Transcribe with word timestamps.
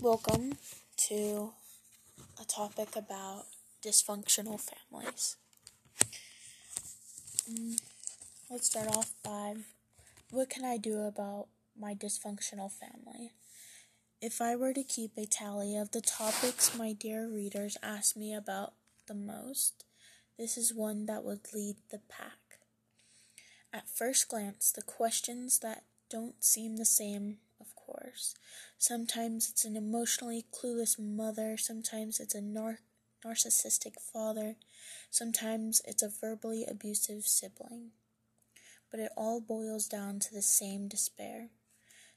Welcome 0.00 0.58
to 1.08 1.50
a 2.40 2.44
topic 2.44 2.94
about 2.94 3.46
dysfunctional 3.84 4.60
families. 4.60 5.36
Mm, 7.50 7.80
let's 8.48 8.68
start 8.68 8.88
off 8.88 9.12
by 9.24 9.54
what 10.30 10.50
can 10.50 10.64
I 10.64 10.76
do 10.76 11.00
about 11.00 11.48
my 11.76 11.94
dysfunctional 11.94 12.70
family? 12.70 13.32
If 14.22 14.40
I 14.40 14.54
were 14.54 14.72
to 14.72 14.84
keep 14.84 15.18
a 15.18 15.26
tally 15.26 15.76
of 15.76 15.90
the 15.90 16.00
topics 16.00 16.76
my 16.78 16.92
dear 16.92 17.28
readers 17.28 17.76
ask 17.82 18.16
me 18.16 18.32
about 18.32 18.74
the 19.08 19.14
most, 19.14 19.84
this 20.38 20.56
is 20.56 20.72
one 20.72 21.06
that 21.06 21.24
would 21.24 21.52
lead 21.52 21.76
the 21.90 22.00
pack. 22.08 22.60
At 23.72 23.88
first 23.88 24.28
glance, 24.28 24.70
the 24.70 24.82
questions 24.82 25.58
that 25.58 25.82
don't 26.08 26.42
seem 26.44 26.76
the 26.76 26.84
same 26.84 27.38
of 27.60 27.74
course. 27.74 28.34
Sometimes 28.80 29.50
it's 29.50 29.64
an 29.64 29.74
emotionally 29.74 30.46
clueless 30.52 31.00
mother, 31.00 31.56
sometimes 31.56 32.20
it's 32.20 32.36
a 32.36 32.40
nar- 32.40 32.78
narcissistic 33.26 34.00
father, 34.00 34.54
sometimes 35.10 35.82
it's 35.84 36.00
a 36.00 36.08
verbally 36.08 36.64
abusive 36.64 37.26
sibling. 37.26 37.90
But 38.88 39.00
it 39.00 39.10
all 39.16 39.40
boils 39.40 39.88
down 39.88 40.20
to 40.20 40.32
the 40.32 40.42
same 40.42 40.86
despair. 40.86 41.48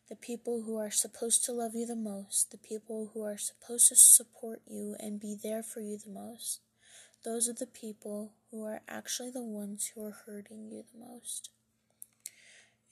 The 0.07 0.15
people 0.15 0.61
who 0.61 0.77
are 0.77 0.91
supposed 0.91 1.43
to 1.45 1.51
love 1.51 1.73
you 1.73 1.87
the 1.87 1.95
most, 1.95 2.51
the 2.51 2.59
people 2.59 3.09
who 3.15 3.23
are 3.23 3.39
supposed 3.39 3.87
to 3.87 3.95
support 3.95 4.62
you 4.67 4.95
and 4.99 5.20
be 5.20 5.35
there 5.41 5.63
for 5.63 5.81
you 5.81 5.98
the 5.98 6.12
most, 6.12 6.59
those 7.25 7.49
are 7.49 7.53
the 7.53 7.65
people 7.65 8.34
who 8.51 8.63
are 8.65 8.81
actually 8.87 9.31
the 9.31 9.43
ones 9.43 9.93
who 9.95 10.05
are 10.05 10.17
hurting 10.27 10.70
you 10.70 10.84
the 10.93 10.99
most. 10.99 11.49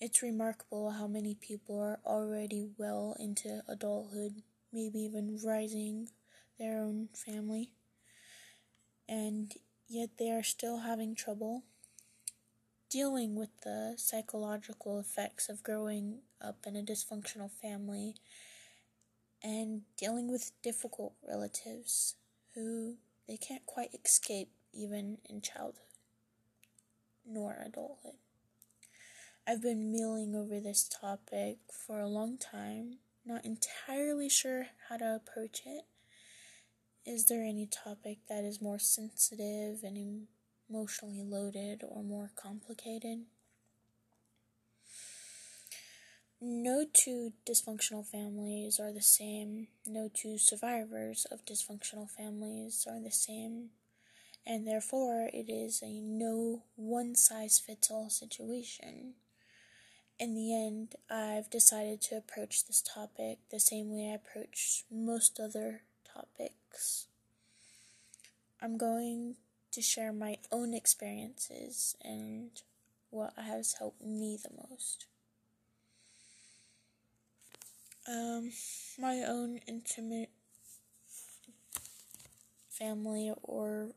It's 0.02 0.24
remarkable 0.24 0.92
how 0.92 1.08
many 1.08 1.36
people 1.36 1.78
are 1.82 2.00
already 2.06 2.70
well 2.78 3.18
into 3.20 3.62
adulthood, 3.68 4.44
maybe 4.72 5.00
even 5.00 5.40
rising 5.44 6.08
their 6.58 6.80
own 6.80 7.10
family, 7.14 7.72
and 9.10 9.54
yet 9.90 10.12
they 10.18 10.32
are 10.32 10.44
still 10.44 10.80
having 10.80 11.16
trouble 11.16 11.64
dealing 12.90 13.36
with 13.36 13.50
the 13.64 13.96
psychological 13.98 15.00
effects 15.00 15.50
of 15.50 15.64
growing 15.64 16.20
up 16.42 16.66
in 16.66 16.78
a 16.78 16.82
dysfunctional 16.82 17.52
family 17.52 18.16
and 19.44 19.82
dealing 19.98 20.32
with 20.32 20.52
difficult 20.64 21.14
relatives 21.28 22.16
who 22.56 22.96
they 23.28 23.36
can't 23.36 23.66
quite 23.66 23.94
escape 23.94 24.50
even 24.74 25.18
in 25.30 25.42
childhood 25.42 25.84
nor 27.26 27.62
adulthood. 27.66 28.16
I've 29.50 29.64
been 29.64 29.92
mulling 29.92 30.36
over 30.36 30.60
this 30.60 30.88
topic 30.88 31.58
for 31.72 32.00
a 32.00 32.08
long 32.08 32.38
time, 32.38 33.00
not 33.26 33.46
entirely 33.46 34.30
sure 34.30 34.68
how 34.88 34.98
to 34.98 35.16
approach 35.16 35.62
it. 35.66 35.86
Is 37.04 37.26
there 37.26 37.42
any 37.42 37.66
topic 37.66 38.20
that 38.30 38.44
is 38.44 38.62
more 38.62 38.78
sensitive 38.78 39.80
and 39.82 40.28
emotionally 40.70 41.24
loaded 41.24 41.84
or 41.84 42.04
more 42.04 42.30
complicated? 42.36 43.24
No 46.40 46.86
two 46.94 47.34
dysfunctional 47.44 48.06
families 48.06 48.80
are 48.80 48.94
the 48.94 49.02
same. 49.02 49.70
No 49.84 50.12
two 50.14 50.38
survivors 50.38 51.26
of 51.32 51.44
dysfunctional 51.44 52.08
families 52.08 52.86
are 52.88 53.02
the 53.02 53.10
same. 53.10 53.70
And 54.46 54.68
therefore, 54.68 55.28
it 55.34 55.50
is 55.50 55.82
a 55.82 56.02
no 56.02 56.66
one 56.76 57.16
size 57.16 57.58
fits 57.58 57.90
all 57.90 58.12
situation 58.12 59.16
in 60.20 60.36
the 60.36 60.54
end, 60.54 60.96
I've 61.10 61.50
decided 61.50 62.02
to 62.02 62.18
approach 62.18 62.68
this 62.68 62.82
topic 62.82 63.40
the 63.50 63.60
same 63.60 63.90
way 63.90 64.12
I 64.12 64.16
approach 64.16 64.84
most 64.92 65.40
other 65.40 65.84
topics. 66.14 67.08
I'm 68.62 68.78
going 68.78 69.36
to 69.72 69.82
share 69.82 70.12
my 70.12 70.38
own 70.52 70.74
experiences 70.74 71.96
and 72.04 72.50
what 73.12 73.34
has 73.38 73.76
helped 73.80 74.02
me 74.04 74.38
the 74.42 74.50
most. 74.70 75.06
Um, 78.08 78.52
my 78.98 79.24
own 79.24 79.60
intimate 79.68 80.32
family 82.70 83.32
or 83.42 83.92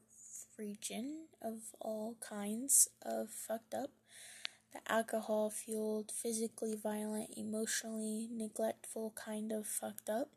region 0.59 1.27
of 1.41 1.75
all 1.81 2.17
kinds 2.21 2.89
of 3.05 3.31
fucked 3.31 3.75
up 3.75 3.91
the 4.73 4.81
alcohol 4.91 5.51
fueled, 5.51 6.11
physically 6.11 6.75
violent, 6.75 7.31
emotionally 7.37 8.29
neglectful 8.31 9.13
kind 9.15 9.53
of 9.53 9.67
fucked 9.67 10.09
up. 10.09 10.31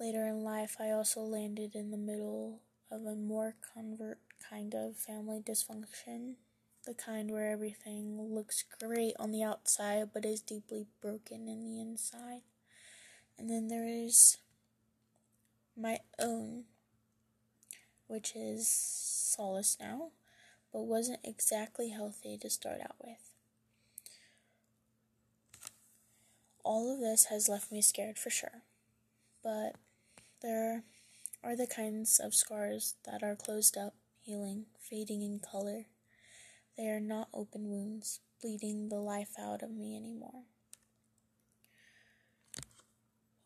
Later 0.00 0.26
in 0.26 0.42
life, 0.42 0.76
I 0.80 0.90
also 0.90 1.20
landed 1.20 1.74
in 1.74 1.90
the 1.90 1.96
middle 1.96 2.60
of 2.90 3.04
a 3.04 3.14
more 3.14 3.54
convert 3.74 4.18
kind 4.50 4.74
of 4.74 4.96
family 4.96 5.40
dysfunction. 5.40 6.34
The 6.86 6.94
kind 6.94 7.30
where 7.30 7.50
everything 7.50 8.20
looks 8.20 8.64
great 8.80 9.14
on 9.18 9.32
the 9.32 9.42
outside 9.42 10.10
but 10.12 10.24
is 10.24 10.40
deeply 10.40 10.86
broken 11.00 11.48
in 11.48 11.64
the 11.64 11.80
inside. 11.80 12.42
And 13.38 13.48
then 13.48 13.68
there 13.68 13.86
is 13.86 14.38
my 15.76 16.00
own, 16.18 16.64
which 18.06 18.34
is 18.36 18.68
Solace 18.68 19.76
Now 19.80 20.10
but 20.74 20.82
wasn't 20.82 21.20
exactly 21.22 21.90
healthy 21.90 22.36
to 22.36 22.50
start 22.50 22.80
out 22.82 22.96
with. 23.02 23.30
All 26.64 26.92
of 26.92 27.00
this 27.00 27.26
has 27.26 27.48
left 27.48 27.70
me 27.70 27.80
scared 27.80 28.18
for 28.18 28.30
sure, 28.30 28.62
but 29.42 29.76
there 30.42 30.82
are 31.44 31.54
the 31.54 31.68
kinds 31.68 32.18
of 32.18 32.34
scars 32.34 32.96
that 33.04 33.22
are 33.22 33.36
closed 33.36 33.78
up, 33.78 33.94
healing, 34.20 34.64
fading 34.80 35.22
in 35.22 35.38
color. 35.38 35.84
They 36.76 36.88
are 36.88 37.00
not 37.00 37.28
open 37.32 37.70
wounds, 37.70 38.18
bleeding 38.42 38.88
the 38.88 38.96
life 38.96 39.34
out 39.38 39.62
of 39.62 39.70
me 39.70 39.96
anymore. 39.96 40.42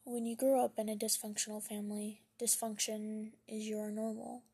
When 0.05 0.25
you 0.25 0.35
grow 0.35 0.65
up 0.65 0.79
in 0.79 0.89
a 0.89 0.97
dysfunctional 0.97 1.63
family, 1.63 2.23
dysfunction 2.41 3.33
is 3.47 3.69
your 3.69 3.91
normal. 3.91 4.45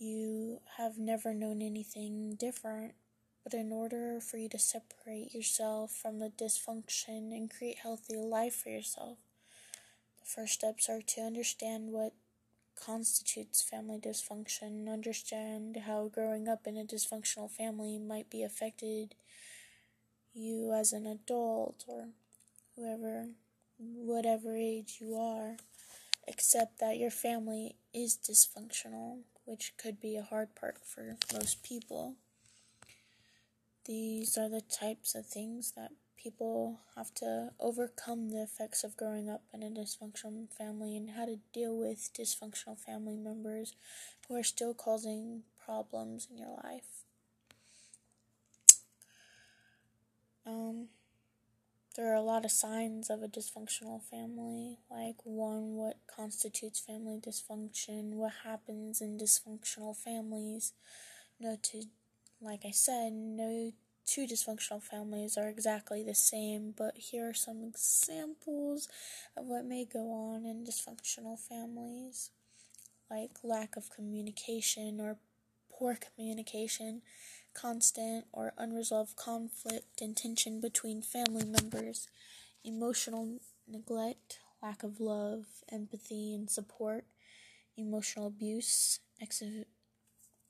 You 0.00 0.62
have 0.78 0.98
never 0.98 1.32
known 1.32 1.62
anything 1.62 2.34
different, 2.34 2.94
but 3.44 3.54
in 3.54 3.70
order 3.70 4.18
for 4.20 4.36
you 4.36 4.48
to 4.48 4.58
separate 4.58 5.32
yourself 5.32 5.92
from 5.92 6.18
the 6.18 6.30
dysfunction 6.30 7.30
and 7.36 7.48
create 7.48 7.78
healthy 7.78 8.16
life 8.16 8.56
for 8.56 8.70
yourself, 8.70 9.18
the 10.18 10.24
first 10.26 10.54
steps 10.54 10.88
are 10.88 11.02
to 11.02 11.20
understand 11.20 11.90
what 11.92 12.12
constitutes 12.76 13.62
family 13.62 13.98
dysfunction, 13.98 14.88
understand 14.92 15.76
how 15.86 16.08
growing 16.08 16.48
up 16.48 16.66
in 16.66 16.76
a 16.78 16.84
dysfunctional 16.84 17.50
family 17.50 17.98
might 17.98 18.30
be 18.30 18.42
affected 18.42 19.14
you 20.34 20.72
as 20.72 20.92
an 20.92 21.06
adult 21.06 21.84
or 21.88 22.08
whoever 22.76 23.28
whatever 23.78 24.56
age 24.56 24.98
you 25.00 25.16
are 25.16 25.56
accept 26.28 26.78
that 26.78 26.98
your 26.98 27.10
family 27.10 27.76
is 27.94 28.16
dysfunctional 28.16 29.18
which 29.50 29.72
could 29.76 30.00
be 30.00 30.16
a 30.16 30.22
hard 30.22 30.54
part 30.54 30.76
for 30.84 31.16
most 31.32 31.64
people. 31.64 32.14
These 33.84 34.38
are 34.38 34.48
the 34.48 34.60
types 34.60 35.16
of 35.16 35.26
things 35.26 35.72
that 35.76 35.90
people 36.16 36.78
have 36.94 37.12
to 37.14 37.50
overcome 37.58 38.30
the 38.30 38.44
effects 38.44 38.84
of 38.84 38.96
growing 38.96 39.28
up 39.28 39.42
in 39.52 39.64
a 39.64 39.70
dysfunctional 39.70 40.48
family 40.56 40.96
and 40.96 41.10
how 41.10 41.24
to 41.24 41.40
deal 41.52 41.76
with 41.76 42.10
dysfunctional 42.16 42.78
family 42.78 43.16
members 43.16 43.74
who 44.28 44.36
are 44.36 44.44
still 44.44 44.72
causing 44.72 45.42
problems 45.64 46.28
in 46.30 46.38
your 46.38 46.56
life. 46.62 47.02
Um, 50.46 50.90
there 51.96 52.10
are 52.12 52.14
a 52.16 52.22
lot 52.22 52.44
of 52.44 52.52
signs 52.52 53.10
of 53.10 53.22
a 53.22 53.28
dysfunctional 53.28 54.00
family, 54.00 54.78
like 54.90 55.16
one, 55.24 55.74
what 55.74 55.96
constitutes 56.06 56.78
family 56.78 57.18
dysfunction, 57.18 58.12
what 58.12 58.32
happens 58.44 59.00
in 59.00 59.18
dysfunctional 59.18 59.96
families. 59.96 60.72
No 61.40 61.56
two, 61.60 61.82
like 62.40 62.60
I 62.64 62.70
said, 62.70 63.12
no 63.12 63.72
two 64.06 64.26
dysfunctional 64.26 64.82
families 64.82 65.36
are 65.36 65.48
exactly 65.48 66.04
the 66.04 66.14
same, 66.14 66.74
but 66.76 66.96
here 66.96 67.30
are 67.30 67.34
some 67.34 67.64
examples 67.64 68.88
of 69.36 69.46
what 69.46 69.64
may 69.64 69.84
go 69.84 70.12
on 70.12 70.46
in 70.46 70.64
dysfunctional 70.64 71.38
families, 71.38 72.30
like 73.10 73.30
lack 73.42 73.76
of 73.76 73.90
communication 73.90 75.00
or 75.00 75.16
poor 75.72 75.96
communication 75.96 77.02
constant 77.54 78.26
or 78.32 78.52
unresolved 78.58 79.16
conflict 79.16 80.00
and 80.00 80.16
tension 80.16 80.60
between 80.60 81.02
family 81.02 81.44
members, 81.44 82.08
emotional 82.64 83.38
neglect, 83.68 84.40
lack 84.62 84.82
of 84.82 85.00
love, 85.00 85.46
empathy, 85.70 86.34
and 86.34 86.50
support, 86.50 87.04
emotional 87.76 88.26
abuse, 88.26 89.00
ex- 89.20 89.42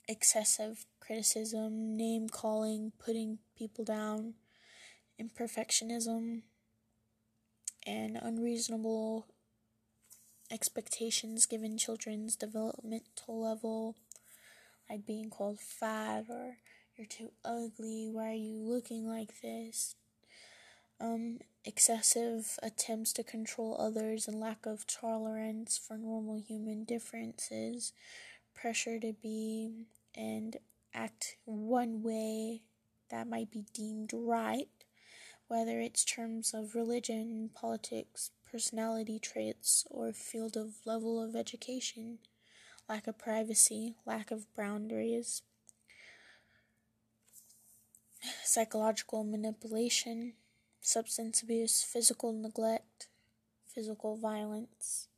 excessive 0.09 0.87
criticism, 1.01 1.97
name 1.97 2.29
calling, 2.29 2.93
putting 2.99 3.39
people 3.57 3.85
down, 3.85 4.35
imperfectionism, 5.21 6.43
and 7.87 8.19
unreasonable 8.21 9.27
expectations 10.51 11.47
given 11.47 11.79
children's 11.79 12.37
developmental 12.37 13.41
level, 13.41 13.97
like 14.89 15.07
being 15.07 15.31
called 15.31 15.61
fat 15.61 16.25
or 16.29 16.57
you're 17.01 17.07
too 17.07 17.33
ugly, 17.47 18.11
why 18.13 18.29
are 18.29 18.35
you 18.35 18.59
looking 18.59 19.09
like 19.09 19.41
this? 19.41 19.95
Um, 21.01 21.39
excessive 21.65 22.59
attempts 22.63 23.15
to 23.15 23.25
control 23.25 23.75
others 23.81 24.29
and 24.29 24.39
lack 24.39 24.67
of 24.67 24.87
tolerance 24.87 25.79
for 25.79 25.97
normal 25.97 26.39
human 26.39 26.85
differences, 26.85 27.95
pressure 28.55 29.01
to 29.01 29.15
be 29.15 29.87
and 30.15 30.59
act 30.93 31.37
one 31.47 32.03
way 32.03 32.61
that 33.11 33.27
might 33.27 33.51
be 33.51 33.65
deemed 33.73 34.11
right, 34.13 34.69
whether 35.49 35.81
it's 35.81 36.05
terms 36.05 36.53
of 36.53 36.75
religion, 36.75 37.49
politics, 37.55 38.31
personality 38.45 39.19
traits, 39.19 39.87
or 39.91 40.13
field 40.13 40.55
of 40.55 40.85
level 40.85 41.23
of 41.23 41.35
education, 41.35 42.19
lack 42.91 43.07
of 43.07 43.17
privacy, 43.17 43.95
lack 44.05 44.31
of 44.31 44.55
boundaries, 44.55 45.41
psychological 48.45 49.25
manipulation, 49.25 50.35
substance 50.81 51.43
abuse, 51.43 51.83
physical 51.83 52.33
neglect, 52.33 53.09
physical 53.67 54.17
violence, 54.17 55.09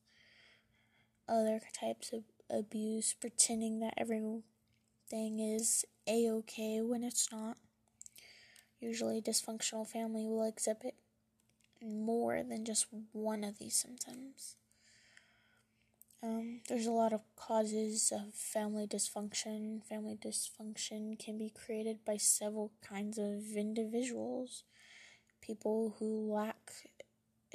other 1.29 1.61
types 1.79 2.13
of 2.13 2.25
abuse, 2.51 3.15
pretending 3.15 3.81
that 3.81 3.95
everything 3.97 4.43
is 5.39 5.85
a 6.07 6.29
okay 6.31 6.81
when 6.81 7.03
it's 7.03 7.31
not. 7.33 7.57
Usually, 8.81 9.21
dysfunctional 9.23 9.87
family 9.87 10.27
will 10.27 10.45
exhibit 10.47 10.95
more 11.81 12.43
than 12.43 12.65
just 12.65 12.87
one 13.13 13.45
of 13.45 13.59
these 13.59 13.77
symptoms. 13.77 14.57
Um, 16.23 16.61
there's 16.69 16.87
a 16.87 16.93
lot 16.93 17.13
of 17.13 17.21
causes 17.37 18.13
of 18.15 18.33
family 18.35 18.87
dysfunction. 18.87 19.85
Family 19.85 20.17
dysfunction 20.17 21.19
can 21.19 21.37
be 21.39 21.51
created 21.51 22.05
by 22.05 22.17
several 22.17 22.73
kinds 22.81 23.19
of 23.19 23.57
individuals. 23.57 24.63
People 25.43 25.97
who 25.99 26.33
lack 26.33 26.73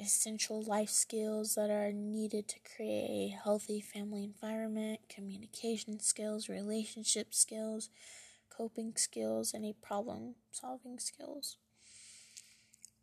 essential 0.00 0.62
life 0.62 0.90
skills 0.90 1.54
that 1.56 1.70
are 1.70 1.92
needed 1.92 2.48
to 2.48 2.58
create 2.74 3.10
a 3.10 3.36
healthy 3.44 3.80
family 3.80 4.24
environment, 4.24 5.00
communication 5.08 6.00
skills, 6.00 6.48
relationship 6.48 7.34
skills, 7.34 7.90
coping 8.50 8.94
skills, 8.96 9.54
and 9.54 9.64
a 9.64 9.74
problem 9.74 10.36
solving 10.52 10.98
skills. 10.98 11.58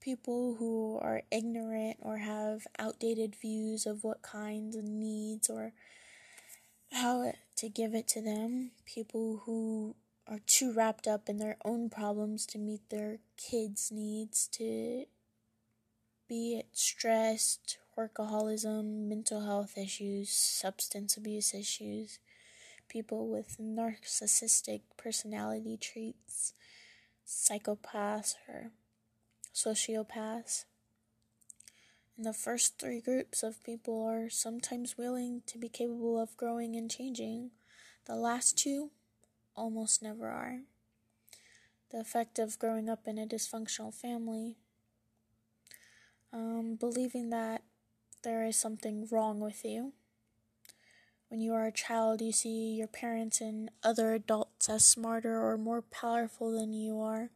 People 0.06 0.58
who 0.60 1.00
are 1.02 1.24
ignorant 1.32 1.98
or 2.00 2.18
have 2.20 2.68
outdated 2.78 3.36
views 3.36 3.88
of 3.88 4.04
what 4.04 4.22
kinds 4.22 4.76
of 4.76 4.84
needs 4.84 5.50
or 5.50 5.74
how 6.92 7.34
to 7.56 7.70
give 7.70 7.96
it 7.96 8.08
to 8.10 8.22
them. 8.22 8.70
People 8.86 9.42
who 9.48 9.96
are 10.28 10.42
too 10.46 10.72
wrapped 10.72 11.08
up 11.08 11.28
in 11.28 11.38
their 11.38 11.58
own 11.66 11.90
problems 11.90 12.46
to 12.46 12.60
meet 12.60 12.88
their 12.92 13.18
kids' 13.36 13.92
needs, 13.92 14.48
to 14.50 15.06
be 16.30 16.58
it 16.60 16.68
stressed, 16.74 17.80
workaholism, 17.98 19.08
mental 19.08 19.44
health 19.44 19.76
issues, 19.76 20.30
substance 20.30 21.18
abuse 21.18 21.52
issues, 21.52 22.20
people 22.88 23.28
with 23.28 23.58
narcissistic 23.60 24.82
personality 24.98 25.78
traits, 25.78 26.54
psychopaths, 27.26 28.36
or 28.48 28.70
sociopaths. 29.56 30.66
And 32.18 32.26
the 32.26 32.34
first 32.34 32.78
three 32.78 33.02
groups 33.02 33.42
of 33.42 33.64
people 33.64 34.06
are 34.06 34.30
sometimes 34.30 34.98
willing 34.98 35.42
to 35.48 35.58
be 35.58 35.70
capable 35.70 36.20
of 36.20 36.38
growing 36.38 36.76
and 36.76 36.92
changing. 36.92 37.52
The 38.06 38.16
last 38.16 38.58
two 38.58 38.92
almost 39.56 40.04
never 40.04 40.28
are. 40.28 40.60
The 41.92 42.02
effect 42.02 42.38
of 42.38 42.60
growing 42.60 42.90
up 42.90 43.08
in 43.08 43.18
a 43.18 43.26
dysfunctional 43.26 43.94
family, 43.94 44.58
um, 46.34 46.76
believing 46.80 47.30
that 47.30 47.64
there 48.24 48.44
is 48.46 48.58
something 48.58 49.08
wrong 49.10 49.40
with 49.40 49.64
you 49.64 49.94
when 51.30 51.42
you 51.42 51.54
are 51.54 51.66
a 51.66 51.72
child, 51.72 52.22
you 52.22 52.32
see 52.32 52.76
your 52.76 52.88
parents 52.88 53.42
and 53.42 53.72
other 53.84 54.14
adults 54.14 54.70
as 54.70 54.86
smarter 54.86 55.42
or 55.42 55.58
more 55.58 55.82
powerful 55.82 56.52
than 56.52 56.72
you 56.72 57.02
are. 57.02 57.30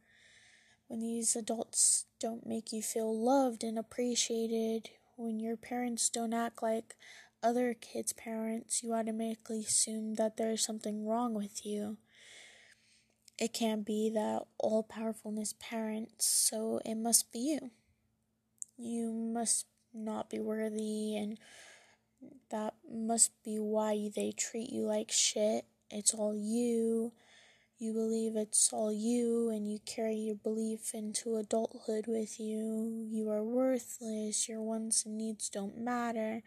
When 0.90 0.98
these 0.98 1.36
adults 1.36 2.06
don't 2.18 2.48
make 2.48 2.72
you 2.72 2.82
feel 2.82 3.16
loved 3.16 3.62
and 3.62 3.78
appreciated, 3.78 4.90
when 5.14 5.38
your 5.38 5.56
parents 5.56 6.08
don't 6.08 6.34
act 6.34 6.64
like 6.64 6.96
other 7.44 7.74
kids' 7.74 8.12
parents, 8.12 8.82
you 8.82 8.92
automatically 8.92 9.60
assume 9.60 10.16
that 10.16 10.36
there's 10.36 10.66
something 10.66 11.06
wrong 11.06 11.32
with 11.32 11.64
you. 11.64 11.98
It 13.38 13.52
can't 13.52 13.86
be 13.86 14.10
that 14.12 14.42
all 14.58 14.82
powerfulness 14.82 15.54
parents, 15.60 16.26
so 16.26 16.80
it 16.84 16.96
must 16.96 17.30
be 17.30 17.38
you. 17.38 17.70
You 18.76 19.12
must 19.12 19.66
not 19.94 20.28
be 20.28 20.40
worthy 20.40 21.16
and 21.16 21.38
that 22.50 22.74
must 22.92 23.30
be 23.44 23.60
why 23.60 24.10
they 24.16 24.32
treat 24.32 24.70
you 24.70 24.86
like 24.86 25.12
shit. 25.12 25.66
It's 25.88 26.12
all 26.12 26.34
you. 26.34 27.12
You 27.82 27.94
believe 27.94 28.36
it's 28.36 28.74
all 28.74 28.92
you, 28.92 29.48
and 29.48 29.66
you 29.66 29.78
carry 29.86 30.14
your 30.14 30.34
belief 30.34 30.92
into 30.92 31.36
adulthood 31.36 32.04
with 32.06 32.38
you. 32.38 33.06
You 33.08 33.30
are 33.30 33.42
worthless. 33.42 34.46
Your 34.50 34.60
wants 34.60 35.06
and 35.06 35.16
needs 35.16 35.48
don't 35.48 35.78
matter. 35.78 36.42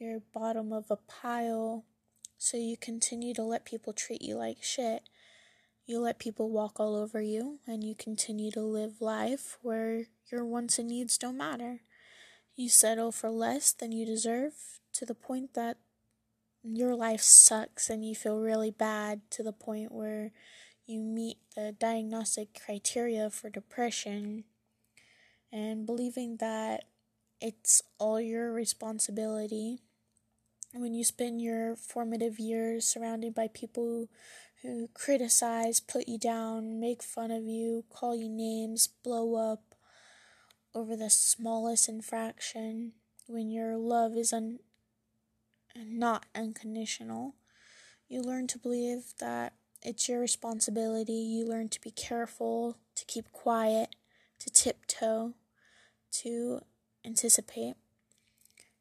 You're 0.00 0.18
bottom 0.34 0.72
of 0.72 0.90
a 0.90 0.96
pile. 0.96 1.84
So 2.36 2.56
you 2.56 2.76
continue 2.76 3.32
to 3.34 3.44
let 3.44 3.64
people 3.64 3.92
treat 3.92 4.22
you 4.22 4.34
like 4.34 4.64
shit. 4.64 5.04
You 5.86 6.00
let 6.00 6.18
people 6.18 6.50
walk 6.50 6.80
all 6.80 6.96
over 6.96 7.22
you, 7.22 7.60
and 7.64 7.84
you 7.84 7.94
continue 7.94 8.50
to 8.50 8.60
live 8.60 9.00
life 9.00 9.58
where 9.62 10.06
your 10.32 10.44
wants 10.44 10.80
and 10.80 10.88
needs 10.88 11.16
don't 11.16 11.38
matter. 11.38 11.82
You 12.56 12.68
settle 12.68 13.12
for 13.12 13.30
less 13.30 13.70
than 13.72 13.92
you 13.92 14.04
deserve 14.04 14.54
to 14.94 15.06
the 15.06 15.14
point 15.14 15.54
that 15.54 15.76
your 16.64 16.96
life 16.96 17.22
sucks 17.22 17.88
and 17.88 18.04
you 18.04 18.16
feel 18.16 18.40
really 18.40 18.72
bad 18.72 19.20
to 19.30 19.44
the 19.44 19.52
point 19.52 19.92
where 19.92 20.32
you 20.86 21.00
meet 21.00 21.38
the 21.54 21.74
diagnostic 21.78 22.60
criteria 22.64 23.30
for 23.30 23.50
depression 23.50 24.44
and 25.52 25.86
believing 25.86 26.36
that 26.38 26.84
it's 27.40 27.82
all 27.98 28.20
your 28.20 28.52
responsibility 28.52 29.78
when 30.74 30.94
you 30.94 31.04
spend 31.04 31.42
your 31.42 31.76
formative 31.76 32.38
years 32.38 32.86
surrounded 32.86 33.34
by 33.34 33.48
people 33.48 34.08
who 34.62 34.88
criticize, 34.94 35.80
put 35.80 36.08
you 36.08 36.18
down, 36.18 36.80
make 36.80 37.02
fun 37.02 37.30
of 37.30 37.44
you, 37.44 37.84
call 37.90 38.16
you 38.16 38.28
names, 38.28 38.86
blow 38.86 39.34
up 39.34 39.74
over 40.74 40.96
the 40.96 41.10
smallest 41.10 41.88
infraction, 41.88 42.92
when 43.26 43.50
your 43.50 43.76
love 43.76 44.16
is 44.16 44.32
un- 44.32 44.60
not 45.76 46.24
unconditional. 46.34 47.34
You 48.08 48.22
learn 48.22 48.46
to 48.48 48.58
believe 48.58 49.14
that 49.20 49.52
it's 49.82 50.08
your 50.08 50.20
responsibility. 50.20 51.12
You 51.12 51.46
learn 51.46 51.68
to 51.70 51.80
be 51.80 51.90
careful, 51.90 52.76
to 52.94 53.04
keep 53.04 53.32
quiet, 53.32 53.94
to 54.38 54.50
tiptoe, 54.50 55.34
to 56.12 56.60
anticipate. 57.04 57.74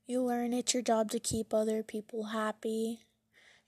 You 0.06 0.22
learn 0.24 0.54
it's 0.54 0.74
your 0.74 0.84
job 0.84 1.10
to 1.12 1.20
keep 1.20 1.54
other 1.54 1.84
people 1.84 2.26
happy. 2.26 3.02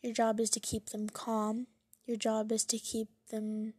Your 0.01 0.13
job 0.13 0.39
is 0.39 0.49
to 0.51 0.59
keep 0.59 0.89
them 0.89 1.09
calm. 1.09 1.67
Your 2.05 2.17
job 2.17 2.51
is 2.51 2.65
to 2.65 2.77
keep 2.77 3.07
them 3.29 3.73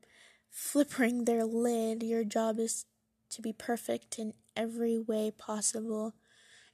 flippering 0.51 1.25
their 1.25 1.45
lid. 1.45 2.03
Your 2.03 2.25
job 2.25 2.59
is 2.59 2.87
to 3.31 3.43
be 3.43 3.53
perfect 3.53 4.19
in 4.19 4.33
every 4.57 4.99
way 4.99 5.31
possible. 5.37 6.15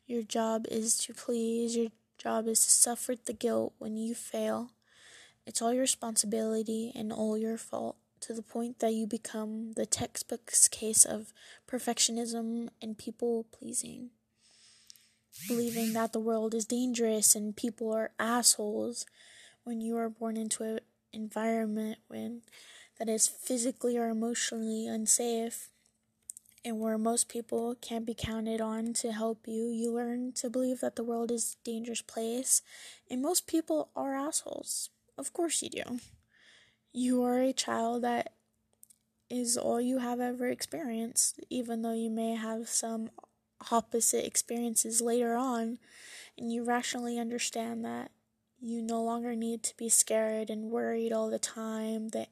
Your 0.07 0.23
job 0.23 0.67
is 0.71 0.97
to 0.99 1.15
please. 1.15 1.77
Your 1.77 1.91
job 2.19 2.47
is 2.47 2.65
to 2.65 2.71
suffer 2.71 3.15
the 3.17 3.33
guilt 3.33 3.75
when 3.79 3.97
you 3.97 4.15
fail. 4.15 4.71
It's 5.47 5.61
all 5.61 5.73
your 5.73 5.83
responsibility 5.83 6.93
and 6.95 7.13
all 7.13 7.37
your 7.37 7.57
fault 7.57 7.97
to 8.21 8.35
the 8.35 8.43
point 8.43 8.81
that 8.81 8.93
you 8.93 9.07
become 9.07 9.73
the 9.75 9.87
textbook's 9.87 10.69
case 10.69 11.05
of 11.05 11.33
perfectionism 11.69 12.69
and 12.83 12.99
people 12.99 13.47
pleasing. 13.51 14.11
Believing 15.49 15.93
that 15.95 16.13
the 16.13 16.21
world 16.21 16.55
is 16.55 16.67
dangerous 16.67 17.35
and 17.35 17.57
people 17.57 17.93
are 17.93 18.11
assholes 18.19 19.07
when 19.65 19.81
you 19.81 19.97
are 19.97 20.11
born 20.11 20.37
into 20.37 20.65
an 20.65 20.81
environment 21.13 21.99
when 22.09 22.43
that 22.99 23.09
is 23.09 23.27
physically 23.27 23.97
or 23.97 24.09
emotionally 24.09 24.87
unsafe 24.87 25.71
and 26.65 26.79
where 26.79 26.99
most 26.99 27.29
people 27.29 27.75
can't 27.81 28.05
be 28.05 28.15
counted 28.15 28.61
on 28.61 28.93
to 28.93 29.13
help 29.13 29.47
you, 29.47 29.71
you 29.71 29.91
learn 29.91 30.33
to 30.33 30.51
believe 30.51 30.81
that 30.81 30.97
the 30.97 31.05
world 31.05 31.31
is 31.31 31.57
a 31.57 31.65
dangerous 31.65 32.03
place, 32.03 32.61
and 33.11 33.23
most 33.23 33.47
people 33.47 33.89
are 33.97 34.15
assholes. 34.15 34.91
Of 35.21 35.35
course 35.35 35.61
you 35.63 35.69
do. 35.69 36.01
You 36.95 37.23
are 37.25 37.41
a 37.41 37.53
child 37.53 38.03
that 38.05 38.33
is 39.29 39.59
all 39.59 39.79
you 39.79 39.99
have 39.99 40.19
ever 40.19 40.49
experienced, 40.49 41.39
even 41.51 41.83
though 41.83 41.93
you 41.93 42.09
may 42.09 42.37
have 42.37 42.71
some 42.71 43.11
opposite 43.71 44.27
experiences 44.27 45.03
later 45.03 45.37
on, 45.37 45.79
and 46.39 46.51
you 46.51 46.65
rationally 46.65 47.19
understand 47.19 47.85
that 47.85 48.13
you 48.63 48.81
no 48.81 49.03
longer 49.03 49.37
need 49.37 49.63
to 49.65 49.77
be 49.77 49.91
scared 49.91 50.49
and 50.49 50.71
worried 50.71 51.13
all 51.13 51.29
the 51.29 51.39
time. 51.39 52.09
The 52.09 52.29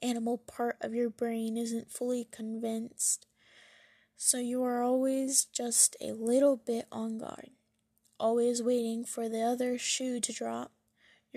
animal 0.00 0.38
part 0.38 0.76
of 0.80 0.94
your 0.94 1.10
brain 1.10 1.56
isn't 1.56 1.90
fully 1.90 2.28
convinced. 2.30 3.26
So 4.16 4.38
you 4.38 4.62
are 4.62 4.80
always 4.80 5.44
just 5.44 5.96
a 6.00 6.12
little 6.12 6.56
bit 6.56 6.86
on 6.92 7.18
guard, 7.18 7.50
always 8.20 8.62
waiting 8.62 9.04
for 9.04 9.28
the 9.28 9.42
other 9.42 9.76
shoe 9.76 10.20
to 10.20 10.32
drop. 10.32 10.70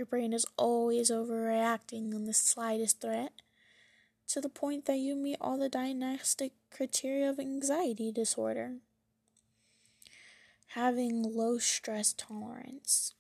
Your 0.02 0.08
brain 0.08 0.34
is 0.34 0.48
always 0.58 1.12
overreacting 1.12 2.16
on 2.16 2.26
the 2.26 2.34
slightest 2.34 3.02
threat, 3.02 3.34
to 4.30 4.42
the 4.42 4.50
point 4.50 4.86
that 4.86 4.98
you 4.98 5.16
meet 5.16 5.38
all 5.40 5.60
the 5.60 5.70
diagnostic 5.70 6.54
criteria 6.76 7.30
of 7.30 7.38
anxiety 7.38 8.12
disorder. 8.12 8.78
Having 10.70 11.22
low 11.22 11.60
stress 11.60 12.14
tolerance. 12.14 13.14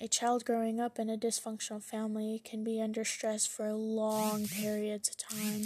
A 0.00 0.06
child 0.06 0.44
growing 0.44 0.78
up 0.78 1.00
in 1.00 1.10
a 1.10 1.16
dysfunctional 1.16 1.82
family 1.82 2.40
can 2.44 2.62
be 2.62 2.80
under 2.80 3.04
stress 3.04 3.44
for 3.44 3.72
long 3.72 4.46
periods 4.46 5.08
of 5.08 5.16
time. 5.16 5.64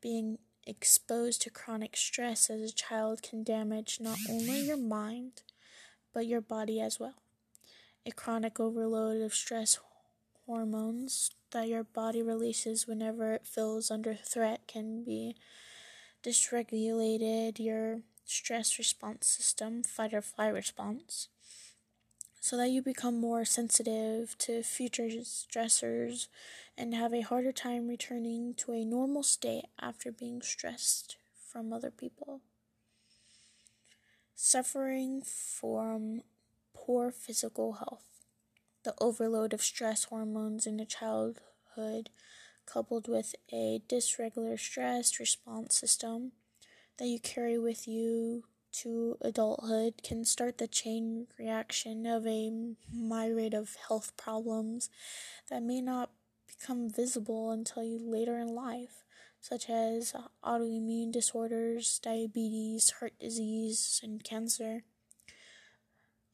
Being 0.00 0.38
exposed 0.66 1.42
to 1.42 1.50
chronic 1.50 1.96
stress 1.96 2.50
as 2.50 2.60
a 2.60 2.74
child 2.74 3.22
can 3.22 3.44
damage 3.44 3.98
not 4.00 4.18
only 4.28 4.62
your 4.62 4.76
mind, 4.76 5.42
but 6.12 6.26
your 6.26 6.40
body 6.40 6.80
as 6.80 6.98
well. 6.98 7.23
A 8.06 8.12
chronic 8.12 8.60
overload 8.60 9.22
of 9.22 9.34
stress 9.34 9.78
hormones 10.46 11.30
that 11.52 11.68
your 11.68 11.84
body 11.84 12.22
releases 12.22 12.86
whenever 12.86 13.32
it 13.32 13.46
feels 13.46 13.90
under 13.90 14.14
threat 14.14 14.66
can 14.66 15.04
be 15.04 15.36
dysregulated 16.22 17.58
your 17.58 18.00
stress 18.26 18.78
response 18.78 19.26
system, 19.26 19.82
fight 19.82 20.12
or 20.12 20.20
flight 20.20 20.52
response 20.52 21.28
so 22.44 22.58
that 22.58 22.68
you 22.68 22.82
become 22.82 23.18
more 23.18 23.42
sensitive 23.46 24.36
to 24.36 24.62
future 24.62 25.08
stressors 25.22 26.26
and 26.76 26.94
have 26.94 27.14
a 27.14 27.22
harder 27.22 27.52
time 27.52 27.88
returning 27.88 28.52
to 28.52 28.72
a 28.72 28.84
normal 28.84 29.22
state 29.22 29.64
after 29.80 30.12
being 30.12 30.42
stressed 30.42 31.16
from 31.50 31.72
other 31.72 31.90
people. 31.90 32.42
Suffering 34.34 35.22
from 35.22 36.20
poor 36.84 37.10
physical 37.10 37.74
health. 37.74 38.04
The 38.84 38.94
overload 39.00 39.54
of 39.54 39.62
stress 39.62 40.04
hormones 40.04 40.66
in 40.66 40.78
a 40.80 40.84
childhood, 40.84 42.10
coupled 42.66 43.08
with 43.08 43.34
a 43.52 43.80
dysregulated 43.88 44.60
stress 44.60 45.18
response 45.18 45.78
system 45.78 46.32
that 46.98 47.06
you 47.06 47.18
carry 47.18 47.58
with 47.58 47.88
you 47.88 48.44
to 48.72 49.16
adulthood 49.20 50.02
can 50.02 50.24
start 50.24 50.58
the 50.58 50.66
chain 50.66 51.26
reaction 51.38 52.06
of 52.06 52.26
a 52.26 52.50
myriad 52.92 53.54
of 53.54 53.76
health 53.88 54.16
problems 54.16 54.90
that 55.48 55.62
may 55.62 55.80
not 55.80 56.10
become 56.46 56.90
visible 56.90 57.50
until 57.50 57.84
you 57.84 57.98
later 57.98 58.38
in 58.38 58.48
life, 58.48 59.04
such 59.40 59.70
as 59.70 60.14
autoimmune 60.44 61.12
disorders, 61.12 62.00
diabetes, 62.02 62.90
heart 62.98 63.12
disease, 63.18 64.00
and 64.02 64.24
cancer. 64.24 64.82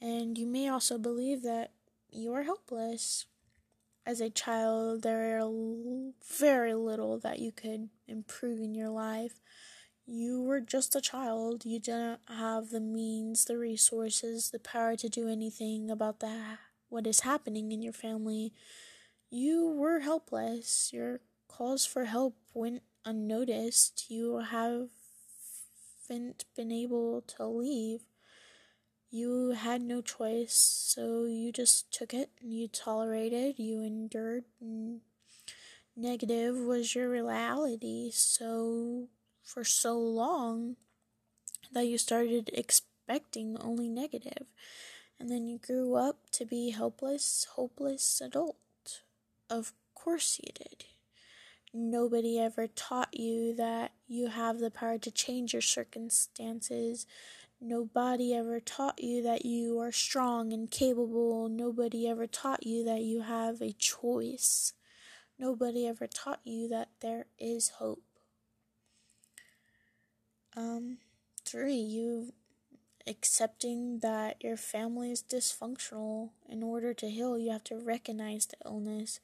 And 0.00 0.38
you 0.38 0.46
may 0.46 0.68
also 0.68 0.98
believe 0.98 1.42
that 1.42 1.72
you 2.10 2.32
are 2.32 2.42
helpless. 2.42 3.26
As 4.06 4.20
a 4.20 4.30
child, 4.30 5.02
there 5.02 5.40
are 5.40 6.12
very 6.38 6.74
little 6.74 7.18
that 7.18 7.38
you 7.38 7.52
could 7.52 7.90
improve 8.08 8.60
in 8.60 8.74
your 8.74 8.88
life 8.88 9.40
you 10.12 10.42
were 10.42 10.60
just 10.60 10.96
a 10.96 11.00
child. 11.00 11.64
You 11.64 11.78
didn't 11.78 12.18
have 12.26 12.70
the 12.70 12.80
means, 12.80 13.44
the 13.44 13.56
resources, 13.56 14.50
the 14.50 14.58
power 14.58 14.96
to 14.96 15.08
do 15.08 15.28
anything 15.28 15.88
about 15.88 16.18
that 16.18 16.58
what 16.90 17.06
is 17.06 17.20
happening 17.20 17.72
in 17.72 17.80
your 17.80 17.92
family. 17.92 18.52
You 19.30 19.68
were 19.68 20.00
helpless. 20.00 20.90
Your 20.92 21.20
calls 21.48 21.86
for 21.86 22.06
help 22.06 22.36
went 22.52 22.82
unnoticed. 23.04 24.06
You 24.10 24.38
haven't 24.38 24.90
been 26.08 26.72
able 26.72 27.22
to 27.38 27.46
leave. 27.46 28.00
You 29.10 29.50
had 29.50 29.82
no 29.82 30.02
choice, 30.02 30.54
so 30.54 31.24
you 31.24 31.50
just 31.50 31.92
took 31.92 32.14
it 32.14 32.30
and 32.40 32.54
you 32.54 32.68
tolerated, 32.68 33.58
you 33.58 33.82
endured, 33.82 34.44
negative 35.96 36.56
was 36.56 36.94
your 36.94 37.10
reality. 37.10 38.10
So 38.12 39.08
for 39.42 39.64
so 39.64 39.98
long 39.98 40.76
that 41.72 41.86
you 41.86 41.98
started 41.98 42.50
expecting 42.52 43.56
only 43.60 43.88
negative, 43.88 44.46
and 45.18 45.28
then 45.28 45.48
you 45.48 45.58
grew 45.58 45.96
up 45.96 46.30
to 46.32 46.44
be 46.44 46.70
helpless, 46.70 47.48
hopeless 47.56 48.20
adult. 48.24 48.56
Of 49.50 49.72
course 49.94 50.38
you 50.40 50.52
did. 50.54 50.84
Nobody 51.74 52.38
ever 52.38 52.68
taught 52.68 53.18
you 53.18 53.54
that 53.56 53.92
you 54.06 54.28
have 54.28 54.58
the 54.58 54.70
power 54.70 54.98
to 54.98 55.10
change 55.10 55.52
your 55.52 55.62
circumstances. 55.62 57.06
Nobody 57.62 58.34
ever 58.34 58.58
taught 58.58 59.02
you 59.02 59.22
that 59.22 59.44
you 59.44 59.78
are 59.80 59.92
strong 59.92 60.52
and 60.52 60.70
capable. 60.70 61.46
Nobody 61.50 62.08
ever 62.08 62.26
taught 62.26 62.66
you 62.66 62.84
that 62.84 63.02
you 63.02 63.20
have 63.20 63.60
a 63.60 63.72
choice. 63.72 64.72
Nobody 65.38 65.86
ever 65.86 66.06
taught 66.06 66.40
you 66.42 66.68
that 66.68 66.88
there 67.00 67.26
is 67.38 67.68
hope. 67.78 68.02
Um, 70.56 70.98
three, 71.44 71.74
you 71.74 72.32
accepting 73.06 73.98
that 73.98 74.42
your 74.42 74.56
family 74.56 75.10
is 75.10 75.22
dysfunctional. 75.22 76.30
In 76.48 76.62
order 76.62 76.94
to 76.94 77.10
heal, 77.10 77.38
you 77.38 77.50
have 77.50 77.64
to 77.64 77.76
recognize 77.76 78.46
the 78.46 78.56
illness. 78.64 79.20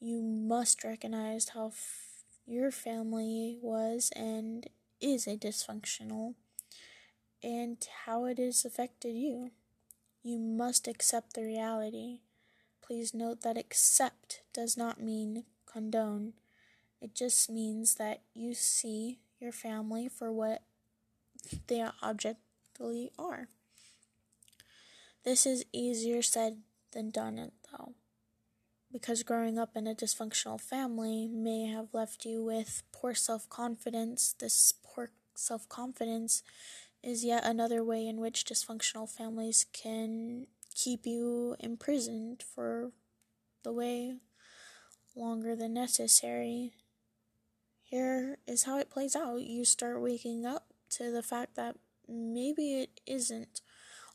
You 0.00 0.20
must 0.22 0.82
recognize 0.82 1.50
how 1.50 1.68
f- 1.68 2.24
your 2.46 2.72
family 2.72 3.58
was 3.62 4.10
and 4.16 4.68
is 5.00 5.28
a 5.28 5.36
dysfunctional 5.36 6.34
and 7.42 7.76
how 8.04 8.24
it 8.26 8.38
has 8.38 8.64
affected 8.64 9.14
you. 9.14 9.50
You 10.22 10.38
must 10.38 10.88
accept 10.88 11.34
the 11.34 11.42
reality. 11.42 12.20
Please 12.82 13.14
note 13.14 13.42
that 13.42 13.56
accept 13.58 14.42
does 14.52 14.76
not 14.76 15.00
mean 15.00 15.44
condone. 15.66 16.32
It 17.00 17.14
just 17.14 17.48
means 17.50 17.94
that 17.94 18.22
you 18.34 18.54
see 18.54 19.20
your 19.40 19.52
family 19.52 20.08
for 20.08 20.32
what 20.32 20.62
they 21.68 21.84
objectively 22.02 23.10
are. 23.18 23.48
This 25.24 25.46
is 25.46 25.64
easier 25.72 26.22
said 26.22 26.58
than 26.92 27.10
done, 27.10 27.52
though, 27.70 27.92
because 28.92 29.22
growing 29.22 29.58
up 29.58 29.76
in 29.76 29.86
a 29.86 29.94
dysfunctional 29.94 30.60
family 30.60 31.28
may 31.28 31.66
have 31.66 31.92
left 31.92 32.24
you 32.24 32.42
with 32.42 32.82
poor 32.92 33.14
self 33.14 33.48
confidence. 33.48 34.34
This 34.38 34.72
poor 34.82 35.10
self 35.34 35.68
confidence 35.68 36.42
is 37.02 37.24
yet 37.24 37.44
another 37.44 37.82
way 37.84 38.06
in 38.06 38.20
which 38.20 38.44
dysfunctional 38.44 39.08
families 39.08 39.66
can 39.72 40.46
keep 40.74 41.06
you 41.06 41.56
imprisoned 41.60 42.42
for 42.42 42.92
the 43.62 43.72
way 43.72 44.14
longer 45.16 45.56
than 45.56 45.74
necessary 45.74 46.72
here 47.88 48.38
is 48.46 48.64
how 48.64 48.78
it 48.78 48.90
plays 48.90 49.16
out. 49.16 49.40
You 49.40 49.64
start 49.64 50.00
waking 50.00 50.44
up 50.44 50.66
to 50.90 51.10
the 51.10 51.22
fact 51.22 51.56
that 51.56 51.76
maybe 52.06 52.80
it 52.80 53.00
isn't 53.06 53.62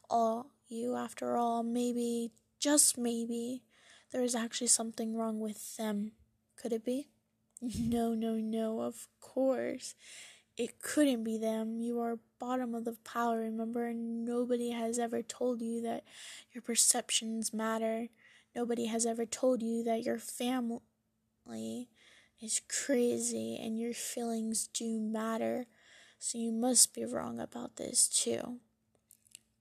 all 0.10 0.52
you 0.68 0.96
after 0.96 1.38
all. 1.38 1.64
Maybe, 1.64 2.32
just 2.60 2.98
maybe, 2.98 3.64
there 4.12 4.24
is 4.24 4.36
actually 4.36 4.68
something 4.68 5.16
wrong 5.16 5.40
with 5.40 5.76
them. 5.78 6.12
Could 6.56 6.74
it 6.74 6.86
be? 6.86 7.08
No, 7.80 8.14
no, 8.14 8.36
no, 8.36 8.82
of 8.82 9.08
course. 9.22 9.96
It 10.56 10.82
couldn't 10.82 11.24
be 11.24 11.38
them. 11.38 11.80
You 11.80 12.00
are 12.00 12.20
bottom 12.40 12.76
of 12.76 12.86
the 12.86 12.96
pile, 13.04 13.36
remember? 13.36 13.92
Nobody 13.94 14.70
has 14.70 15.00
ever 15.00 15.24
told 15.24 15.62
you 15.62 15.82
that 15.82 16.04
your 16.52 16.62
perceptions 16.62 17.54
matter. 17.54 18.10
Nobody 18.56 18.86
has 18.86 19.06
ever 19.06 19.26
told 19.26 19.64
you 19.64 19.84
that 19.84 20.04
your 20.04 20.20
family 20.20 21.90
is 22.40 22.62
crazy 22.68 23.60
and 23.60 23.80
your 23.80 23.94
feelings 23.94 24.68
do 24.68 25.00
matter. 25.00 25.66
So 26.20 26.38
you 26.38 26.52
must 26.52 26.94
be 26.94 27.04
wrong 27.04 27.40
about 27.40 27.78
this 27.78 28.08
too. 28.08 28.60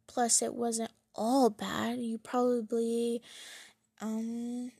Plus, 0.06 0.42
it 0.42 0.54
wasn't 0.54 0.92
all 1.14 1.49
bad. 1.49 1.99
You 2.00 2.18
probably, 2.18 3.22
um, 4.00 4.72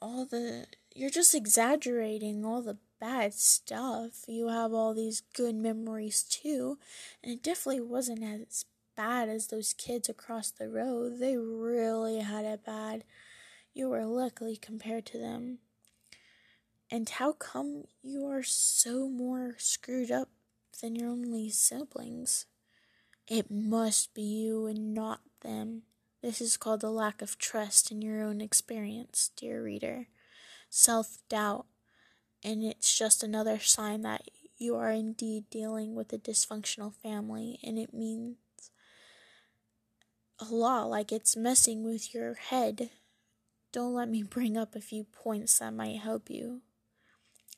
all 0.00 0.24
the, 0.24 0.66
you're 0.94 1.10
just 1.10 1.34
exaggerating 1.34 2.44
all 2.44 2.62
the 2.62 2.78
bad 3.02 3.34
stuff. 3.34 4.22
You 4.28 4.46
have 4.46 4.72
all 4.72 4.94
these 4.94 5.24
good 5.34 5.56
memories 5.56 6.22
too. 6.22 6.78
And 7.20 7.32
it 7.32 7.42
definitely 7.42 7.80
wasn't 7.80 8.22
as 8.22 8.64
bad 8.96 9.28
as 9.28 9.48
those 9.48 9.72
kids 9.72 10.08
across 10.08 10.52
the 10.52 10.68
road. 10.68 11.18
They 11.18 11.36
really 11.36 12.20
had 12.20 12.44
it 12.44 12.64
bad. 12.64 13.02
You 13.74 13.88
were 13.88 14.04
lucky 14.04 14.56
compared 14.56 15.04
to 15.06 15.18
them. 15.18 15.58
And 16.92 17.08
how 17.08 17.32
come 17.32 17.86
you 18.02 18.24
are 18.28 18.44
so 18.44 19.08
more 19.08 19.56
screwed 19.58 20.12
up 20.12 20.28
than 20.80 20.94
your 20.94 21.10
only 21.10 21.50
siblings. 21.50 22.46
It 23.26 23.50
must 23.50 24.14
be 24.14 24.22
you 24.22 24.66
and 24.66 24.94
not 24.94 25.20
them. 25.40 25.82
This 26.22 26.40
is 26.40 26.56
called 26.56 26.82
the 26.82 26.90
lack 26.90 27.20
of 27.20 27.36
trust 27.36 27.90
in 27.90 28.00
your 28.00 28.22
own 28.22 28.40
experience, 28.40 29.30
dear 29.36 29.60
reader. 29.62 30.06
Self 30.70 31.18
doubt. 31.28 31.66
And 32.44 32.64
it's 32.64 32.96
just 32.96 33.22
another 33.22 33.58
sign 33.60 34.02
that 34.02 34.22
you 34.56 34.76
are 34.76 34.90
indeed 34.90 35.44
dealing 35.50 35.94
with 35.94 36.12
a 36.12 36.18
dysfunctional 36.18 36.94
family, 36.94 37.58
and 37.62 37.78
it 37.78 37.92
means 37.94 38.36
a 40.38 40.44
lot, 40.44 40.88
like 40.88 41.12
it's 41.12 41.36
messing 41.36 41.84
with 41.84 42.14
your 42.14 42.34
head. 42.34 42.90
Don't 43.72 43.94
let 43.94 44.08
me 44.08 44.22
bring 44.28 44.56
up 44.56 44.74
a 44.74 44.80
few 44.80 45.04
points 45.04 45.58
that 45.58 45.74
might 45.74 45.98
help 45.98 46.28
you 46.30 46.62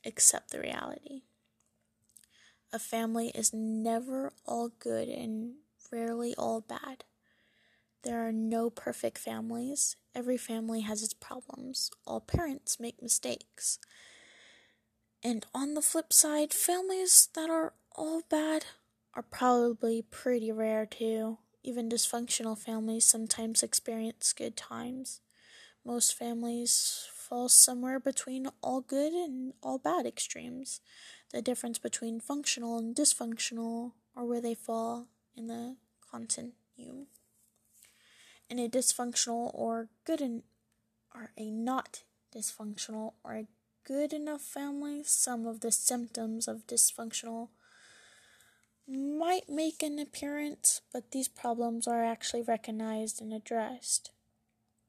accept 0.05 0.51
the 0.51 0.59
reality. 0.59 1.21
A 2.71 2.79
family 2.79 3.29
is 3.29 3.53
never 3.53 4.33
all 4.45 4.69
good 4.79 5.07
and 5.07 5.55
rarely 5.91 6.35
all 6.37 6.61
bad. 6.61 7.05
There 8.03 8.27
are 8.27 8.33
no 8.33 8.69
perfect 8.69 9.17
families. 9.17 9.95
Every 10.13 10.37
family 10.37 10.81
has 10.81 11.01
its 11.01 11.13
problems. 11.13 11.89
All 12.05 12.19
parents 12.19 12.79
make 12.79 13.01
mistakes. 13.01 13.79
And 15.25 15.43
on 15.55 15.73
the 15.73 15.81
flip 15.81 16.13
side, 16.13 16.53
families 16.53 17.29
that 17.33 17.49
are 17.49 17.73
all 17.95 18.21
bad 18.29 18.65
are 19.15 19.23
probably 19.23 20.03
pretty 20.03 20.51
rare 20.51 20.85
too. 20.85 21.39
Even 21.63 21.89
dysfunctional 21.89 22.55
families 22.55 23.05
sometimes 23.05 23.63
experience 23.63 24.33
good 24.33 24.55
times. 24.55 25.21
Most 25.83 26.15
families 26.15 27.07
fall 27.11 27.49
somewhere 27.49 27.99
between 27.99 28.49
all 28.61 28.81
good 28.81 29.13
and 29.13 29.53
all 29.63 29.79
bad 29.79 30.05
extremes. 30.05 30.79
The 31.33 31.41
difference 31.41 31.79
between 31.79 32.19
functional 32.19 32.77
and 32.77 32.95
dysfunctional 32.95 33.93
are 34.15 34.25
where 34.25 34.41
they 34.41 34.53
fall 34.53 35.07
in 35.35 35.47
the 35.47 35.77
continuum. 36.07 37.07
In 38.47 38.59
a 38.59 38.69
dysfunctional 38.69 39.49
or 39.55 39.89
good 40.05 40.21
in, 40.21 40.43
or 41.15 41.31
a 41.35 41.49
not 41.49 42.03
dysfunctional 42.31 43.13
or 43.23 43.33
a 43.33 43.47
good 43.85 44.13
enough 44.13 44.41
family, 44.41 45.03
some 45.03 45.45
of 45.45 45.61
the 45.61 45.71
symptoms 45.71 46.47
of 46.47 46.67
dysfunctional 46.67 47.49
might 48.87 49.49
make 49.49 49.81
an 49.81 49.99
appearance, 49.99 50.81
but 50.91 51.11
these 51.11 51.27
problems 51.27 51.87
are 51.87 52.03
actually 52.03 52.41
recognized 52.41 53.21
and 53.21 53.33
addressed. 53.33 54.11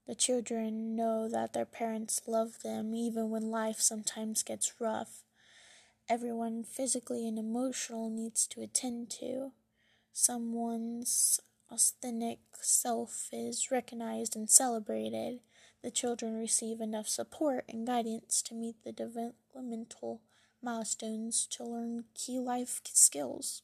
The 0.07 0.15
children 0.15 0.95
know 0.95 1.29
that 1.29 1.53
their 1.53 1.65
parents 1.65 2.23
love 2.27 2.63
them 2.63 2.95
even 2.95 3.31
when 3.31 3.51
life 3.51 3.81
sometimes 3.81 4.43
gets 4.43 4.81
rough. 4.81 5.23
Everyone 6.09 6.63
physically 6.63 7.27
and 7.27 7.39
emotional 7.39 8.09
needs 8.09 8.47
to 8.49 8.63
attend 8.63 9.11
to. 9.19 9.53
Someone's 10.13 11.41
authentic 11.71 12.39
self 12.61 13.29
is 13.33 13.71
recognized 13.71 14.37
and 14.37 14.49
celebrated. 14.49 15.41
The 15.83 15.91
children 15.91 16.37
receive 16.37 16.81
enough 16.81 17.09
support 17.09 17.65
and 17.69 17.87
guidance 17.87 18.43
to 18.43 18.55
meet 18.55 18.77
the 18.85 18.93
developmental 18.93 20.23
milestones 20.63 21.47
to 21.53 21.65
learn 21.65 22.05
key 22.15 22.39
life 22.41 22.81
skills 22.85 23.63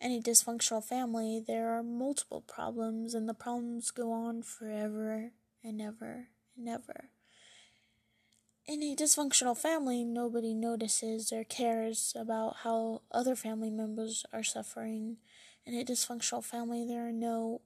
any 0.00 0.20
dysfunctional 0.20 0.84
family, 0.84 1.42
there 1.44 1.70
are 1.70 1.82
multiple 1.82 2.42
problems, 2.42 3.14
and 3.14 3.28
the 3.28 3.34
problems 3.34 3.90
go 3.90 4.12
on 4.12 4.42
forever 4.42 5.30
and 5.64 5.80
ever 5.80 6.28
and 6.56 6.68
ever. 6.68 7.10
In 8.66 8.82
a 8.82 8.96
dysfunctional 8.96 9.56
family, 9.56 10.04
nobody 10.04 10.52
notices 10.52 11.32
or 11.32 11.44
cares 11.44 12.14
about 12.18 12.56
how 12.64 13.02
other 13.10 13.36
family 13.36 13.70
members 13.70 14.26
are 14.32 14.42
suffering. 14.42 15.18
In 15.64 15.74
a 15.74 15.84
dysfunctional 15.84 16.44
family, 16.44 16.84
there 16.84 17.06
are 17.06 17.12
no, 17.12 17.62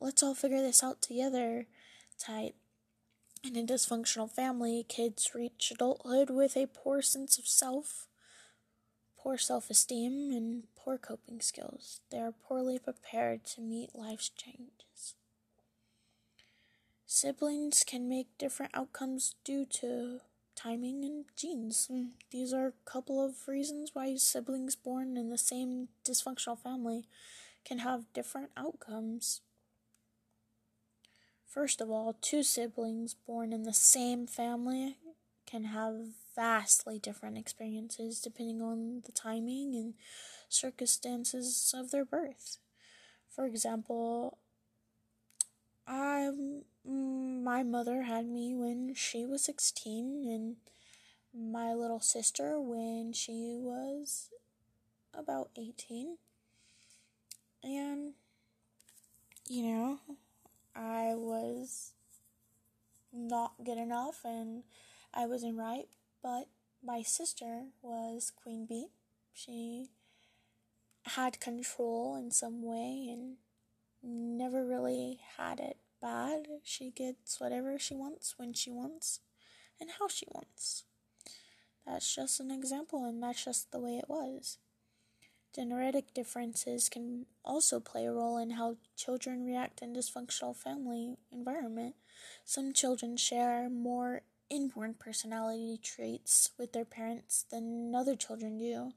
let's 0.00 0.22
all 0.22 0.34
figure 0.34 0.60
this 0.60 0.82
out 0.82 1.02
together 1.02 1.66
type. 2.18 2.54
In 3.44 3.56
a 3.56 3.62
dysfunctional 3.64 4.30
family, 4.30 4.84
kids 4.88 5.32
reach 5.34 5.72
adulthood 5.72 6.30
with 6.30 6.56
a 6.56 6.66
poor 6.66 7.02
sense 7.02 7.38
of 7.38 7.46
self 7.46 8.06
poor 9.22 9.38
self 9.38 9.70
esteem, 9.70 10.32
and 10.32 10.64
poor 10.74 10.98
coping 10.98 11.40
skills. 11.40 12.00
They 12.10 12.18
are 12.18 12.32
poorly 12.32 12.78
prepared 12.78 13.44
to 13.46 13.60
meet 13.60 13.94
life's 13.94 14.28
changes. 14.28 15.14
Siblings 17.06 17.84
can 17.84 18.08
make 18.08 18.36
different 18.38 18.72
outcomes 18.74 19.36
due 19.44 19.64
to 19.66 20.20
timing 20.56 21.04
and 21.04 21.24
genes. 21.36 21.88
These 22.30 22.52
are 22.52 22.66
a 22.66 22.90
couple 22.90 23.24
of 23.24 23.46
reasons 23.46 23.90
why 23.92 24.16
siblings 24.16 24.74
born 24.74 25.16
in 25.16 25.30
the 25.30 25.38
same 25.38 25.88
dysfunctional 26.04 26.58
family 26.58 27.04
can 27.64 27.78
have 27.78 28.12
different 28.12 28.50
outcomes. 28.56 29.40
First 31.52 31.82
of 31.82 31.90
all, 31.90 32.16
two 32.22 32.42
siblings 32.42 33.12
born 33.12 33.52
in 33.52 33.64
the 33.64 33.74
same 33.74 34.26
family 34.26 34.96
can 35.44 35.64
have 35.64 35.96
vastly 36.34 36.98
different 36.98 37.36
experiences 37.36 38.22
depending 38.22 38.62
on 38.62 39.02
the 39.04 39.12
timing 39.12 39.74
and 39.74 39.92
circumstances 40.48 41.74
of 41.76 41.90
their 41.90 42.06
birth. 42.06 42.56
For 43.28 43.44
example, 43.44 44.38
I 45.86 46.30
my 46.86 47.62
mother 47.62 48.04
had 48.04 48.26
me 48.26 48.54
when 48.54 48.94
she 48.94 49.26
was 49.26 49.44
16 49.44 50.26
and 50.26 50.56
my 51.34 51.74
little 51.74 52.00
sister 52.00 52.58
when 52.58 53.12
she 53.12 53.58
was 53.60 54.30
about 55.12 55.50
18. 55.58 56.16
And 57.62 58.14
you 59.50 59.64
know, 59.64 60.00
I 60.74 61.14
was 61.14 61.92
not 63.12 63.54
good 63.64 63.78
enough 63.78 64.20
and 64.24 64.64
I 65.12 65.26
wasn't 65.26 65.58
right 65.58 65.88
but 66.22 66.48
my 66.84 67.02
sister 67.02 67.66
was 67.82 68.32
Queen 68.34 68.66
Bee. 68.66 68.88
She 69.32 69.90
had 71.04 71.40
control 71.40 72.16
in 72.16 72.30
some 72.30 72.62
way 72.62 73.08
and 73.10 73.36
never 74.02 74.64
really 74.64 75.20
had 75.36 75.60
it 75.60 75.76
bad. 76.00 76.46
She 76.64 76.90
gets 76.90 77.40
whatever 77.40 77.78
she 77.78 77.94
wants 77.94 78.34
when 78.36 78.52
she 78.52 78.70
wants 78.70 79.20
and 79.80 79.90
how 79.98 80.08
she 80.08 80.26
wants. 80.30 80.84
That's 81.86 82.14
just 82.14 82.40
an 82.40 82.50
example, 82.50 83.04
and 83.04 83.22
that's 83.22 83.44
just 83.44 83.72
the 83.72 83.80
way 83.80 83.98
it 83.98 84.08
was. 84.08 84.58
Genetic 85.54 86.14
differences 86.14 86.88
can 86.88 87.26
also 87.44 87.78
play 87.78 88.06
a 88.06 88.12
role 88.12 88.38
in 88.38 88.52
how 88.52 88.76
children 88.96 89.44
react 89.44 89.82
in 89.82 89.92
dysfunctional 89.92 90.56
family 90.56 91.16
environment. 91.30 91.94
Some 92.44 92.72
children 92.72 93.18
share 93.18 93.68
more 93.68 94.22
inborn 94.48 94.94
personality 94.94 95.78
traits 95.82 96.50
with 96.58 96.72
their 96.72 96.86
parents 96.86 97.44
than 97.50 97.94
other 97.94 98.16
children 98.16 98.56
do, 98.56 98.92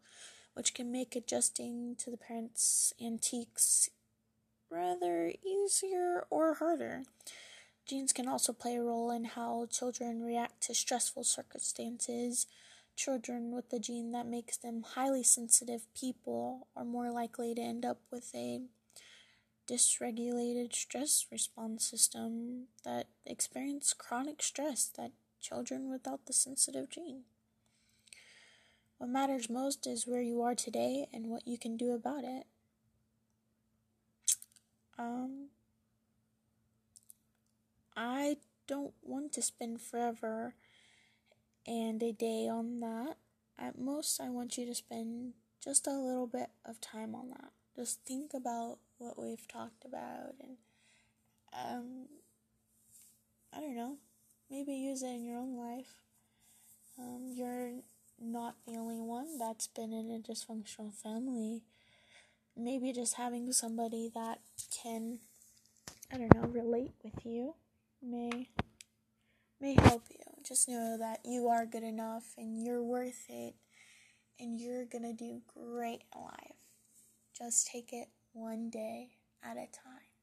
which 0.54 0.74
can 0.74 0.92
make 0.92 1.16
adjusting 1.16 1.96
to 1.98 2.10
the 2.10 2.18
parents' 2.18 2.94
antiques 3.04 3.90
rather 4.70 5.34
easier 5.46 6.26
or 6.30 6.56
harder. 6.56 7.04
Genes 7.86 8.14
can 8.14 8.28
also 8.28 8.52
play 8.52 8.78
a 8.78 8.82
role 8.82 9.12
in 9.12 9.26
how 9.26 9.68
children 9.70 10.24
react 10.24 10.62
to 10.62 10.74
stressful 10.74 11.24
circumstances. 11.24 12.48
Children 12.96 13.52
with 13.54 13.70
the 13.70 13.80
gene 13.80 14.12
that 14.12 14.26
makes 14.26 14.58
them 14.58 14.84
highly 14.96 15.22
sensitive 15.22 15.86
people 15.94 16.68
are 16.76 16.86
more 16.86 17.12
likely 17.12 17.54
to 17.54 17.62
end 17.62 17.86
up 17.86 18.00
with 18.10 18.34
a 18.34 18.62
dysregulated 19.70 20.74
stress 20.74 21.26
response 21.32 21.86
system 21.86 22.68
that 22.84 23.08
experience 23.26 23.94
chronic 23.94 24.42
stress 24.42 24.90
that 24.98 25.12
children 25.42 25.90
without 25.90 26.26
the 26.26 26.34
sensitive 26.34 26.90
gene. 26.90 27.24
What 28.98 29.10
matters 29.10 29.50
most 29.50 29.86
is 29.86 30.08
where 30.08 30.22
you 30.22 30.42
are 30.42 30.56
today 30.56 31.08
and 31.14 31.28
what 31.28 31.48
you 31.48 31.58
can 31.58 31.76
do 31.76 31.92
about 31.92 32.24
it. 32.24 32.46
Um, 34.98 35.50
I 37.96 38.38
don't 38.68 38.94
want 39.04 39.34
to 39.34 39.42
spend 39.42 39.82
forever 39.82 40.54
and 41.68 42.02
a 42.04 42.12
day 42.12 42.48
on 42.48 42.80
that. 42.80 43.16
At 43.58 43.80
most, 43.80 44.20
I 44.20 44.30
want 44.30 44.58
you 44.58 44.66
to 44.66 44.76
spend 44.76 45.34
just 45.64 45.88
a 45.88 45.92
little 45.92 46.28
bit 46.28 46.50
of 46.66 46.82
time 46.82 47.16
on 47.16 47.30
that. 47.30 47.52
Just 47.76 48.02
think 48.06 48.34
about 48.34 48.78
what 48.98 49.18
we've 49.22 49.48
talked 49.48 49.86
about 49.86 50.36
and, 50.40 50.58
um, 51.54 52.06
I 53.54 53.62
don't 53.62 53.76
know, 53.76 53.98
maybe 54.50 54.74
use 54.74 55.02
it 55.02 55.08
in 55.08 55.26
your 55.26 55.38
own 55.38 55.56
life. 55.58 55.94
Um, 57.00 57.32
you're 57.34 57.72
not 58.20 58.56
the 58.66 58.78
only 58.78 59.00
one 59.00 59.38
that's 59.38 59.68
been 59.68 59.92
in 59.92 60.12
a 60.12 60.20
dysfunctional 60.20 60.94
family. 60.94 61.64
Maybe 62.58 62.94
just 62.94 63.16
having 63.16 63.52
somebody 63.52 64.10
that 64.14 64.40
can, 64.82 65.20
I 66.12 66.18
don't 66.18 66.34
know, 66.34 66.48
relate 66.48 66.94
with 67.04 67.26
you 67.26 67.56
may 68.02 68.50
may 69.60 69.76
help 69.82 70.04
you. 70.10 70.35
Just 70.48 70.70
know 70.70 70.96
that 71.00 71.22
you 71.26 71.48
are 71.48 71.66
good 71.66 71.82
enough 71.82 72.36
and 72.38 72.64
you're 72.64 72.84
worth 72.84 73.26
it 73.30 73.56
and 74.40 74.62
you're 74.62 74.86
gonna 74.86 75.14
do 75.14 75.42
great 75.48 76.04
in 76.14 76.22
life. 76.22 76.70
Just 77.36 77.66
take 77.66 77.92
it 77.92 78.10
one 78.32 78.70
day 78.70 79.10
at 79.44 79.58
a 79.58 79.66
time. 79.66 80.15